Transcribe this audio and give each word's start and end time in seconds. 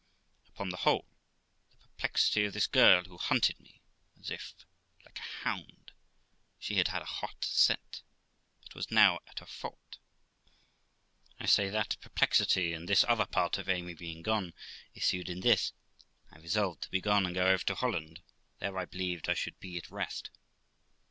Upon 0.47 0.69
the 0.69 0.77
whole, 0.77 1.05
the 1.69 1.77
perplexity 1.77 2.45
of 2.45 2.53
this 2.53 2.65
girl, 2.65 3.03
who 3.03 3.19
hunted 3.19 3.59
me 3.59 3.83
as 4.19 4.31
if, 4.31 4.55
like 5.05 5.19
a 5.19 5.43
hound, 5.43 5.91
she 6.57 6.77
had 6.77 6.87
had 6.87 7.03
a 7.03 7.13
hot 7.21 7.45
scent, 7.45 8.01
but 8.63 8.73
was 8.73 8.89
now 8.89 9.19
at 9.27 9.41
a 9.41 9.45
fault, 9.45 9.99
I 11.39 11.45
say, 11.45 11.69
that 11.69 11.97
perplexity, 12.01 12.73
and 12.73 12.89
this 12.89 13.05
other 13.07 13.27
part 13.27 13.59
of 13.59 13.69
Amy 13.69 13.93
being 13.93 14.23
gone, 14.23 14.55
issued 14.95 15.29
in 15.29 15.41
this 15.41 15.71
1 16.29 16.41
resolved 16.41 16.81
to 16.81 16.89
be 16.89 16.99
gone, 16.99 17.27
and 17.27 17.35
go 17.35 17.45
over 17.45 17.63
to 17.65 17.75
Holland; 17.75 18.23
there, 18.57 18.79
I 18.79 18.85
believed, 18.85 19.29
I 19.29 19.35
should 19.35 19.59
be 19.59 19.77
at 19.77 19.91
rest. 19.91 20.31